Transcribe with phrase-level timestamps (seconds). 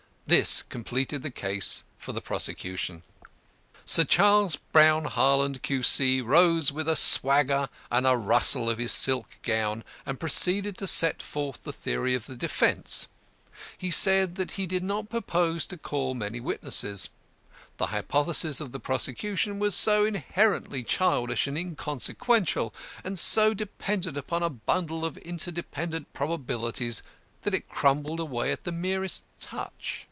[0.27, 3.03] This completed the case for the prosecution.
[3.83, 9.27] Sir CHARLES BROWN HARLAND, Q.C., rose with a swagger and a rustle of his silk
[9.41, 13.09] gown, and proceeded to set forth the theory of the defence.
[13.77, 17.09] He said he did not purpose to call many witnesses.
[17.75, 22.73] The hypothesis of the prosecution was so inherently childish and inconsequential,
[23.03, 27.03] and so dependent upon a bundle of interdependent probabilities
[27.41, 29.97] that it crumbled away at the merest touch.